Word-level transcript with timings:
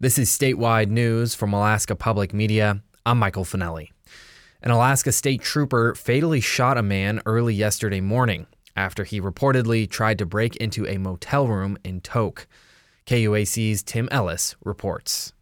This 0.00 0.16
is 0.16 0.30
statewide 0.30 0.90
news 0.90 1.34
from 1.34 1.52
Alaska 1.52 1.96
Public 1.96 2.32
Media. 2.32 2.84
I'm 3.04 3.18
Michael 3.18 3.44
Finelli. 3.44 3.90
An 4.62 4.70
Alaska 4.70 5.10
state 5.10 5.42
trooper 5.42 5.92
fatally 5.96 6.40
shot 6.40 6.78
a 6.78 6.84
man 6.84 7.20
early 7.26 7.52
yesterday 7.52 8.00
morning 8.00 8.46
after 8.76 9.02
he 9.02 9.20
reportedly 9.20 9.90
tried 9.90 10.18
to 10.18 10.24
break 10.24 10.54
into 10.54 10.86
a 10.86 10.98
motel 10.98 11.48
room 11.48 11.76
in 11.82 12.00
Tok. 12.00 12.46
KUAC's 13.06 13.82
Tim 13.82 14.08
Ellis 14.12 14.54
reports. 14.62 15.32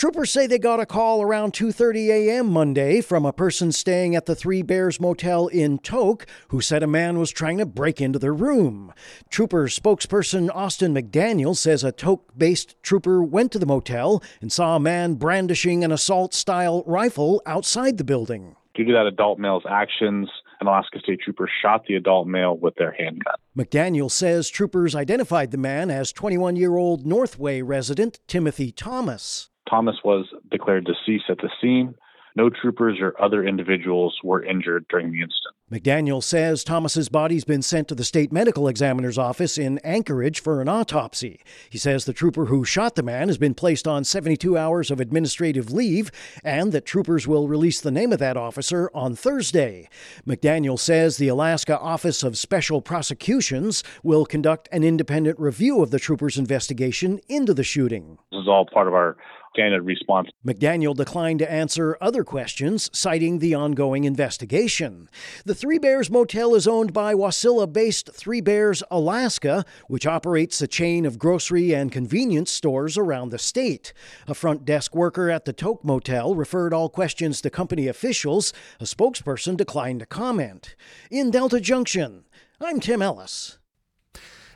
Troopers 0.00 0.30
say 0.30 0.46
they 0.46 0.58
got 0.58 0.80
a 0.80 0.86
call 0.86 1.20
around 1.20 1.52
2:30 1.52 2.08
a.m. 2.08 2.50
Monday 2.50 3.02
from 3.02 3.26
a 3.26 3.34
person 3.34 3.70
staying 3.70 4.16
at 4.16 4.24
the 4.24 4.34
Three 4.34 4.62
Bears 4.62 4.98
Motel 4.98 5.48
in 5.48 5.76
Tok 5.76 6.24
who 6.48 6.62
said 6.62 6.82
a 6.82 6.86
man 6.86 7.18
was 7.18 7.30
trying 7.30 7.58
to 7.58 7.66
break 7.66 8.00
into 8.00 8.18
their 8.18 8.32
room. 8.32 8.94
Trooper 9.28 9.66
spokesperson 9.66 10.48
Austin 10.54 10.94
McDaniel 10.94 11.54
says 11.54 11.84
a 11.84 11.92
Tok-based 11.92 12.82
trooper 12.82 13.22
went 13.22 13.52
to 13.52 13.58
the 13.58 13.66
motel 13.66 14.22
and 14.40 14.50
saw 14.50 14.76
a 14.76 14.80
man 14.80 15.16
brandishing 15.16 15.84
an 15.84 15.92
assault-style 15.92 16.82
rifle 16.86 17.42
outside 17.44 17.98
the 17.98 18.02
building. 18.02 18.56
Due 18.72 18.84
to 18.84 18.92
that 18.94 19.04
adult 19.04 19.38
male's 19.38 19.64
actions, 19.68 20.30
an 20.62 20.66
Alaska 20.66 20.98
State 21.00 21.20
Trooper 21.22 21.46
shot 21.60 21.84
the 21.86 21.96
adult 21.96 22.26
male 22.26 22.56
with 22.56 22.74
their 22.76 22.92
handgun. 22.92 23.34
McDaniel 23.54 24.10
says 24.10 24.48
troopers 24.48 24.94
identified 24.94 25.50
the 25.50 25.58
man 25.58 25.90
as 25.90 26.10
21 26.10 26.56
year 26.56 26.78
old 26.78 27.04
Northway 27.04 27.60
resident 27.60 28.18
Timothy 28.26 28.72
Thomas. 28.72 29.50
Thomas 29.70 29.96
was 30.04 30.26
declared 30.50 30.84
deceased 30.84 31.30
at 31.30 31.38
the 31.38 31.50
scene. 31.60 31.94
No 32.36 32.50
troopers 32.50 32.98
or 33.00 33.14
other 33.20 33.44
individuals 33.44 34.18
were 34.22 34.44
injured 34.44 34.86
during 34.88 35.12
the 35.12 35.20
incident. 35.20 35.54
McDaniel 35.70 36.22
says 36.22 36.64
Thomas's 36.64 37.08
body's 37.08 37.44
been 37.44 37.62
sent 37.62 37.86
to 37.88 37.94
the 37.94 38.02
state 38.02 38.32
medical 38.32 38.66
examiner's 38.66 39.16
office 39.16 39.56
in 39.56 39.78
Anchorage 39.84 40.40
for 40.40 40.60
an 40.60 40.68
autopsy. 40.68 41.42
He 41.70 41.78
says 41.78 42.04
the 42.04 42.12
trooper 42.12 42.46
who 42.46 42.64
shot 42.64 42.96
the 42.96 43.04
man 43.04 43.28
has 43.28 43.38
been 43.38 43.54
placed 43.54 43.86
on 43.86 44.02
72 44.02 44.58
hours 44.58 44.90
of 44.90 45.00
administrative 45.00 45.72
leave 45.72 46.10
and 46.42 46.72
that 46.72 46.86
troopers 46.86 47.28
will 47.28 47.46
release 47.46 47.80
the 47.80 47.92
name 47.92 48.12
of 48.12 48.18
that 48.18 48.36
officer 48.36 48.90
on 48.94 49.14
Thursday. 49.14 49.88
McDaniel 50.26 50.78
says 50.78 51.16
the 51.16 51.28
Alaska 51.28 51.78
Office 51.78 52.24
of 52.24 52.36
Special 52.36 52.82
Prosecutions 52.82 53.84
will 54.02 54.26
conduct 54.26 54.68
an 54.72 54.82
independent 54.82 55.38
review 55.38 55.82
of 55.82 55.92
the 55.92 56.00
trooper's 56.00 56.36
investigation 56.36 57.20
into 57.28 57.54
the 57.54 57.64
shooting. 57.64 58.18
This 58.32 58.40
is 58.40 58.48
all 58.48 58.66
part 58.66 58.88
of 58.88 58.94
our 58.94 59.16
standard 59.52 59.82
response. 59.84 60.28
McDaniel 60.46 60.94
declined 60.94 61.40
to 61.40 61.50
answer 61.50 61.96
other 62.00 62.24
questions, 62.24 62.90
citing 62.92 63.38
the 63.38 63.54
ongoing 63.54 64.04
investigation. 64.04 65.08
The 65.44 65.54
Three 65.54 65.78
Bears 65.78 66.10
Motel 66.10 66.54
is 66.54 66.66
owned 66.66 66.92
by 66.92 67.14
Wasilla 67.14 67.70
based 67.70 68.10
Three 68.12 68.40
Bears 68.40 68.82
Alaska, 68.90 69.64
which 69.88 70.06
operates 70.06 70.60
a 70.60 70.66
chain 70.66 71.04
of 71.04 71.18
grocery 71.18 71.74
and 71.74 71.92
convenience 71.92 72.50
stores 72.50 72.96
around 72.96 73.30
the 73.30 73.38
state. 73.38 73.92
A 74.26 74.34
front 74.34 74.64
desk 74.64 74.94
worker 74.94 75.30
at 75.30 75.44
the 75.44 75.52
Tok 75.52 75.84
Motel 75.84 76.34
referred 76.34 76.72
all 76.72 76.88
questions 76.88 77.40
to 77.40 77.50
company 77.50 77.88
officials. 77.88 78.52
A 78.80 78.84
spokesperson 78.84 79.56
declined 79.56 80.00
to 80.00 80.06
comment. 80.06 80.74
In 81.10 81.30
Delta 81.30 81.60
Junction, 81.60 82.24
I'm 82.60 82.80
Tim 82.80 83.02
Ellis 83.02 83.59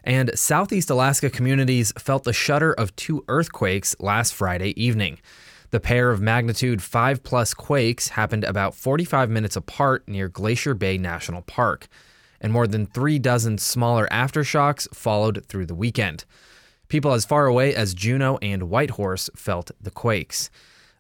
and 0.05 0.30
Southeast 0.38 0.91
Alaska 0.91 1.30
communities 1.30 1.92
felt 1.98 2.24
the 2.24 2.33
shudder 2.33 2.72
of 2.74 2.94
two 2.94 3.24
earthquakes 3.27 3.97
last 3.98 4.34
Friday 4.34 4.80
evening. 4.80 5.19
The 5.70 5.80
pair 5.80 6.11
of 6.11 6.20
magnitude 6.20 6.83
5 6.83 7.24
plus 7.24 7.55
quakes 7.55 8.08
happened 8.08 8.44
about 8.44 8.74
45 8.74 9.28
minutes 9.30 9.56
apart 9.56 10.06
near 10.06 10.28
Glacier 10.28 10.74
Bay 10.74 10.98
National 10.98 11.42
Park, 11.42 11.88
and 12.41 12.52
more 12.52 12.66
than 12.66 12.86
three 12.86 13.19
dozen 13.19 13.58
smaller 13.58 14.06
aftershocks 14.12 14.94
followed 14.94 15.44
through 15.46 15.66
the 15.66 15.74
weekend. 15.74 16.27
People 16.89 17.12
as 17.12 17.24
far 17.24 17.46
away 17.46 17.74
as 17.74 17.94
Juneau 17.94 18.39
and 18.42 18.64
Whitehorse 18.64 19.30
felt 19.34 19.70
the 19.80 19.91
quakes. 19.91 20.50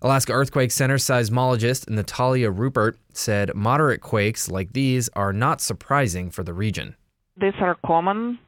Alaska 0.00 0.32
Earthquake 0.32 0.70
Center 0.70 0.96
seismologist 0.96 1.88
Natalia 1.88 2.50
Ruppert 2.50 2.96
said 3.12 3.54
moderate 3.54 4.00
quakes 4.00 4.50
like 4.50 4.72
these 4.72 5.08
are 5.10 5.32
not 5.32 5.60
surprising 5.60 6.30
for 6.30 6.42
the 6.42 6.52
region. 6.52 6.96
These 7.36 7.54
are 7.60 7.76
common 7.86 8.38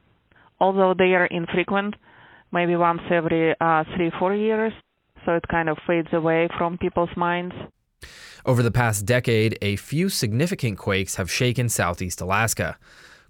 although 0.59 0.93
they 0.93 1.13
are 1.15 1.25
infrequent, 1.25 1.95
maybe 2.51 2.75
once 2.75 3.01
every 3.09 3.55
uh, 3.59 3.83
three, 3.95 4.11
four 4.19 4.33
years. 4.35 4.73
So 5.25 5.33
it 5.33 5.47
kind 5.49 5.69
of 5.69 5.77
fades 5.85 6.09
away 6.13 6.47
from 6.57 6.77
people's 6.77 7.15
minds. 7.17 7.53
Over 8.45 8.63
the 8.63 8.71
past 8.71 9.05
decade, 9.05 9.57
a 9.61 9.75
few 9.75 10.07
significant 10.07 10.77
quakes 10.77 11.15
have 11.15 11.29
shaken 11.29 11.67
southeast 11.67 12.21
Alaska. 12.21 12.77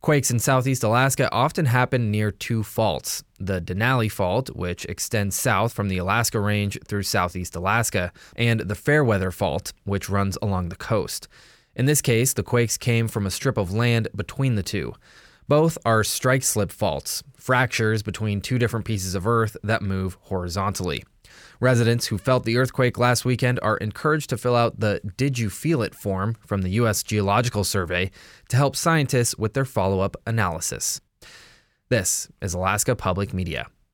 Quakes 0.01 0.29
in 0.29 0.37
southeast 0.37 0.83
Alaska 0.83 1.31
often 1.31 1.65
happen 1.65 2.11
near 2.11 2.29
two 2.31 2.63
faults 2.63 3.23
the 3.39 3.59
Denali 3.59 4.11
Fault, 4.11 4.49
which 4.55 4.85
extends 4.85 5.35
south 5.35 5.73
from 5.73 5.89
the 5.89 5.97
Alaska 5.97 6.39
Range 6.39 6.77
through 6.85 7.03
southeast 7.03 7.55
Alaska, 7.55 8.11
and 8.35 8.61
the 8.61 8.75
Fairweather 8.75 9.31
Fault, 9.31 9.73
which 9.85 10.09
runs 10.09 10.37
along 10.41 10.69
the 10.69 10.75
coast. 10.75 11.27
In 11.75 11.85
this 11.85 12.01
case, 12.01 12.33
the 12.33 12.43
quakes 12.43 12.77
came 12.77 13.07
from 13.07 13.25
a 13.25 13.31
strip 13.31 13.57
of 13.57 13.73
land 13.73 14.07
between 14.15 14.55
the 14.55 14.63
two. 14.63 14.93
Both 15.47 15.77
are 15.85 16.03
strike 16.03 16.43
slip 16.43 16.73
faults, 16.73 17.23
fractures 17.37 18.03
between 18.03 18.41
two 18.41 18.59
different 18.59 18.85
pieces 18.85 19.15
of 19.15 19.25
earth 19.25 19.55
that 19.63 19.81
move 19.81 20.17
horizontally. 20.23 21.05
Residents 21.61 22.07
who 22.07 22.17
felt 22.17 22.43
the 22.43 22.57
earthquake 22.57 22.97
last 22.97 23.23
weekend 23.23 23.57
are 23.61 23.77
encouraged 23.77 24.29
to 24.31 24.37
fill 24.37 24.55
out 24.55 24.81
the 24.81 24.99
Did 25.15 25.39
You 25.39 25.49
Feel 25.49 25.81
It 25.81 25.95
form 25.95 26.35
from 26.45 26.63
the 26.63 26.71
U.S. 26.71 27.01
Geological 27.01 27.63
Survey 27.63 28.11
to 28.49 28.57
help 28.57 28.75
scientists 28.75 29.37
with 29.37 29.53
their 29.53 29.65
follow 29.65 30.01
up 30.01 30.17
analysis. 30.27 30.99
This 31.87 32.27
is 32.41 32.53
Alaska 32.53 32.95
Public 32.97 33.33
Media. 33.33 33.67